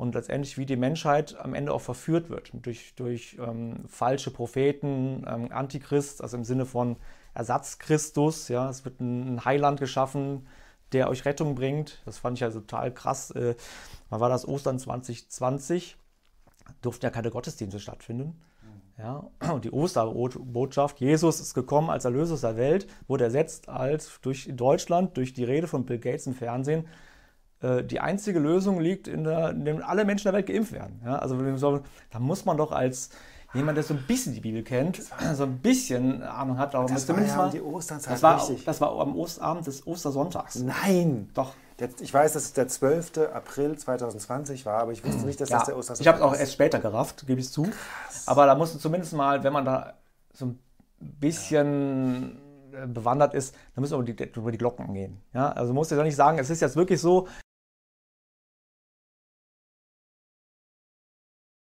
und 0.00 0.14
letztendlich 0.14 0.56
wie 0.56 0.64
die 0.64 0.76
Menschheit 0.76 1.38
am 1.38 1.52
Ende 1.52 1.74
auch 1.74 1.82
verführt 1.82 2.30
wird 2.30 2.52
durch, 2.54 2.94
durch 2.94 3.36
ähm, 3.38 3.84
falsche 3.86 4.30
Propheten, 4.30 5.26
ähm, 5.28 5.52
Antichrist, 5.52 6.22
also 6.22 6.38
im 6.38 6.44
Sinne 6.44 6.64
von 6.64 6.96
Ersatzchristus. 7.34 8.48
Ja, 8.48 8.70
es 8.70 8.86
wird 8.86 8.98
ein 9.00 9.44
Heiland 9.44 9.78
geschaffen, 9.78 10.46
der 10.92 11.10
euch 11.10 11.26
Rettung 11.26 11.54
bringt. 11.54 12.00
Das 12.06 12.16
fand 12.16 12.38
ich 12.38 12.44
also 12.44 12.60
total 12.60 12.94
krass. 12.94 13.30
Äh, 13.32 13.56
wann 14.08 14.20
war 14.20 14.30
das 14.30 14.48
Ostern 14.48 14.78
2020? 14.78 15.98
Durften 16.80 17.04
ja 17.04 17.10
keine 17.10 17.30
Gottesdienste 17.30 17.78
stattfinden. 17.78 18.40
Ja, 18.96 19.30
und 19.52 19.66
die 19.66 19.70
Osterbotschaft, 19.70 21.00
Jesus 21.00 21.40
ist 21.40 21.52
gekommen 21.52 21.90
als 21.90 22.06
Erlöser 22.06 22.38
der 22.38 22.56
Welt, 22.56 22.86
wurde 23.06 23.24
ersetzt 23.24 23.68
als 23.68 24.18
durch 24.22 24.48
Deutschland, 24.50 25.18
durch 25.18 25.34
die 25.34 25.44
Rede 25.44 25.66
von 25.66 25.84
Bill 25.84 25.98
Gates 25.98 26.26
im 26.26 26.34
Fernsehen, 26.34 26.86
die 27.62 28.00
einzige 28.00 28.38
Lösung 28.38 28.80
liegt, 28.80 29.06
in 29.06 29.24
der, 29.24 29.50
in 29.50 29.64
dem 29.64 29.82
alle 29.82 30.04
Menschen 30.04 30.24
der 30.24 30.32
Welt 30.32 30.46
geimpft 30.46 30.72
werden. 30.72 31.00
Ja, 31.04 31.18
also 31.18 31.36
da 32.10 32.18
muss 32.18 32.44
man 32.46 32.56
doch 32.56 32.72
als 32.72 33.10
jemand, 33.52 33.76
der 33.76 33.84
so 33.84 33.94
ein 33.94 34.04
bisschen 34.06 34.32
die 34.32 34.40
Bibel 34.40 34.62
kennt, 34.62 35.02
so 35.34 35.42
ein 35.44 35.58
bisschen 35.58 36.22
Ahnung 36.22 36.58
hat, 36.58 36.74
darum 36.74 36.92
das 36.92 37.06
zumindest 37.06 37.36
war 37.36 37.46
ja 37.46 37.48
mal, 37.48 37.52
die 37.52 37.62
Osternzeit 37.62 38.14
das 38.14 38.22
war, 38.22 38.36
richtig. 38.40 38.64
das 38.64 38.80
war 38.80 38.98
am 39.00 39.16
Osterabend 39.16 39.66
des 39.66 39.86
Ostersonntags. 39.86 40.56
Nein! 40.56 41.30
Doch. 41.34 41.54
Ich 42.00 42.12
weiß, 42.12 42.34
dass 42.34 42.42
es 42.44 42.52
der 42.52 42.68
12. 42.68 43.30
April 43.32 43.76
2020 43.76 44.66
war, 44.66 44.82
aber 44.82 44.92
ich 44.92 45.02
wusste 45.02 45.24
nicht, 45.24 45.40
dass 45.40 45.48
Ja, 45.48 45.58
das 45.58 45.66
der 45.66 45.76
Ostersonntag 45.78 46.00
ich 46.02 46.08
habe 46.08 46.18
es 46.18 46.22
auch 46.22 46.34
ist. 46.34 46.40
erst 46.40 46.52
später 46.52 46.78
gerafft, 46.78 47.26
gebe 47.26 47.40
ich 47.40 47.50
zu. 47.50 47.66
Aber 48.26 48.44
da 48.44 48.54
musst 48.54 48.74
du 48.74 48.78
zumindest 48.78 49.14
mal, 49.14 49.42
wenn 49.44 49.52
man 49.54 49.64
da 49.64 49.94
so 50.34 50.44
ein 50.46 50.58
bisschen 50.98 52.36
äh, 52.72 52.86
bewandert 52.86 53.32
ist, 53.32 53.54
dann 53.74 53.80
müssen 53.80 53.92
wir 53.94 53.98
über 54.00 54.12
die, 54.12 54.38
über 54.38 54.52
die 54.52 54.58
Glocken 54.58 54.92
gehen. 54.92 55.22
Ja? 55.32 55.52
Also 55.52 55.72
musst 55.72 55.90
du 55.90 55.94
ja 55.96 56.02
nicht 56.02 56.16
sagen, 56.16 56.38
es 56.38 56.50
ist 56.50 56.60
jetzt 56.60 56.76
wirklich 56.76 57.00
so, 57.00 57.28